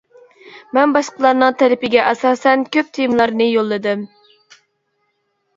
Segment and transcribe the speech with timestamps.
[0.77, 4.03] مەن باشقىلارنىڭ تەلىپىگە ئاساسەن كۆپ تېمىلارنى يوللىدىم.